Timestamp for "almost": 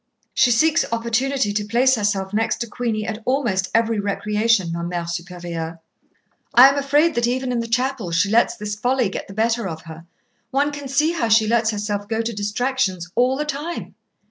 3.23-3.69